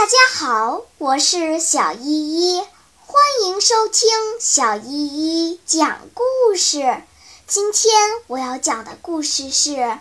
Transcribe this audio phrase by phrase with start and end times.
[0.00, 2.62] 大家好，我是小依依，
[3.04, 4.08] 欢迎收听
[4.40, 7.02] 小依依讲故事。
[7.46, 7.92] 今天
[8.26, 9.72] 我要讲的故事是《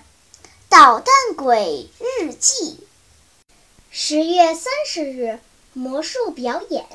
[0.70, 2.80] 捣蛋鬼日记》。
[3.92, 5.40] 十月三十日，
[5.74, 6.86] 魔术表演。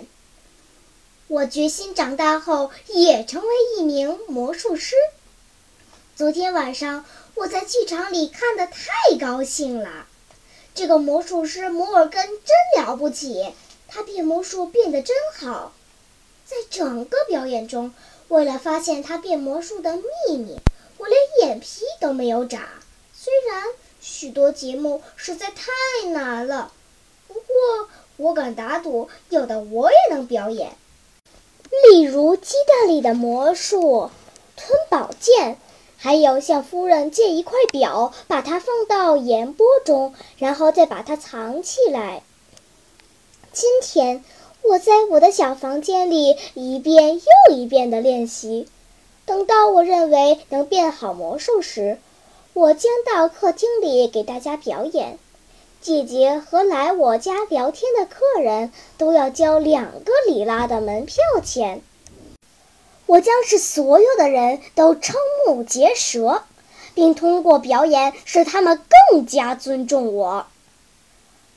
[1.28, 4.96] 我决心长大后也成为一名魔术师。
[6.16, 10.06] 昨天晚上我在剧场里看的太高兴了。
[10.74, 13.54] 这个魔术师摩尔根真了不起，
[13.86, 15.72] 他变魔术变得真好。
[16.44, 17.94] 在整个表演中，
[18.26, 20.58] 为了发现他变魔术的秘密，
[20.98, 22.68] 我连眼皮都没有眨。
[23.14, 23.62] 虽然
[24.00, 26.72] 许多节目实在太难了，
[27.28, 30.76] 不过我敢打赌，有的我也能表演。
[31.88, 34.10] 例如鸡蛋里的魔术，
[34.56, 35.58] 吞宝剑。
[36.04, 42.22] 还有向夫人借一块表，把它放到盐钵中，然后再把它藏起来。
[43.54, 44.22] 今天
[44.60, 48.68] 我在我的小房间里一遍又一遍地练习。
[49.24, 51.98] 等到我认为能变好魔术时，
[52.52, 55.18] 我将到客厅里给大家表演。
[55.80, 61.80] 姐姐和来我家聊天的客人都要交两个里拉的门票钱。
[63.06, 65.14] 我将使所有的人都瞠
[65.46, 66.42] 目结舌，
[66.94, 70.46] 并通过表演使他们更加尊重我。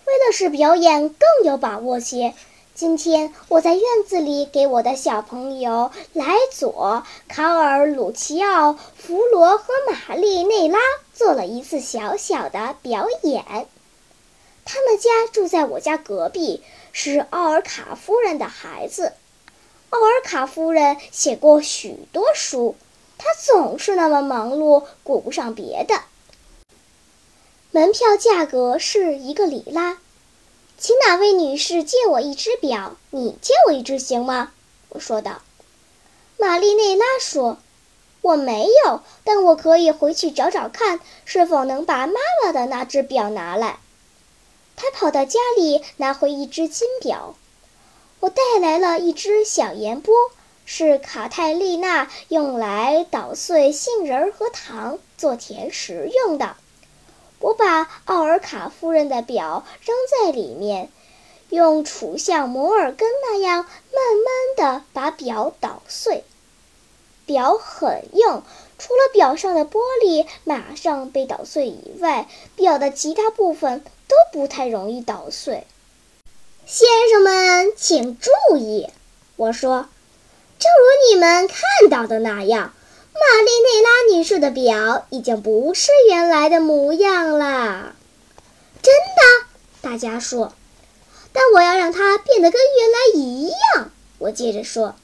[0.05, 2.33] 为了使表演更有把握些，
[2.75, 10.79] 今天我在院子里给我的小朋友莱佐、卡尔、鲁奇奥、弗罗和玛丽内拉
[11.13, 13.43] 做了一次小小的表演。
[14.63, 19.13] 他们家住在我家隔壁，是奥尔卡夫人的孩子。
[19.89, 22.75] 奥尔卡夫人写过许多书，
[23.17, 26.01] 她总是那么忙碌，顾不上别的。
[27.71, 29.97] 门票价格是一个里拉，
[30.77, 32.97] 请哪位女士借我一只表？
[33.11, 34.51] 你借我一只行吗？
[34.89, 35.41] 我说道。
[36.37, 37.57] 玛丽内拉说
[38.21, 43.79] ：“我没有，但我可以回去找找看，是否能把妈妈的那只表拿来。”
[44.75, 47.35] 她跑到家里拿回一只金表。
[48.19, 50.15] 我带来了一只小盐钵，
[50.65, 56.55] 是卡泰丽娜用来捣碎杏仁和糖做甜食用的。
[57.39, 60.89] 我把奥尔卡夫人的表扔在里面，
[61.49, 66.23] 用杵像摩尔根那样慢慢地把表捣碎。
[67.27, 68.41] 表很硬，
[68.79, 75.67] 除了表上的玻璃马上被捣碎以外，表的其他部分都不太容易捣碎。
[76.69, 78.89] 先生们，请注意，
[79.37, 79.87] 我说，
[80.59, 82.73] 正如你们看到的那样，
[83.13, 87.95] 玛丽内拉女士的表已经不是原来的模样了。
[88.81, 89.47] 真的，
[89.81, 90.51] 大家说。
[91.31, 93.89] 但我要让它变得跟原来一样。
[94.17, 94.95] 我接着说，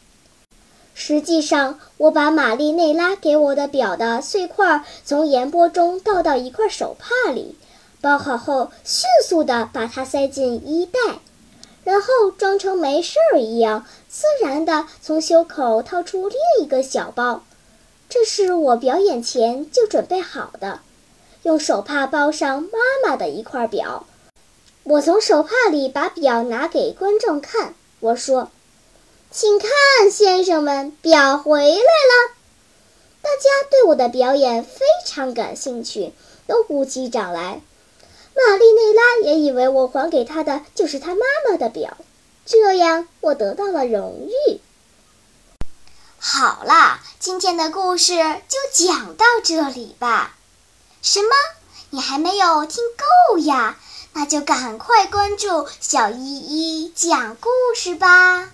[0.94, 7.58] 实际上，我把玛丽内拉给我的表的碎块从盐钵中倒到一块手帕里，
[8.02, 11.00] 包好后，迅速地把它塞进衣袋。
[12.04, 17.44] 后装成没事儿一样，自然地从袖口掏出另一个小包，
[18.10, 20.82] 这是我表演前就准备好的，
[21.44, 22.70] 用手帕包上妈
[23.04, 24.06] 妈的一块表。
[24.84, 28.52] 我从手帕里把表拿给观众看，我说
[29.32, 32.34] ：“请看，先生们，表回来了。”
[33.24, 36.12] 大家对我的表演非常感兴趣，
[36.46, 37.62] 都鼓起掌来。
[38.36, 41.98] 玛丽内拉也以为我还给她的就是她妈妈的表，
[42.46, 44.60] 这样我得到了荣誉。
[46.20, 50.36] 好了，今天的故事就讲到这里吧。
[51.02, 51.30] 什么？
[51.90, 52.84] 你还没有听
[53.32, 53.78] 够呀？
[54.14, 58.52] 那就赶快关注小依依讲故事吧。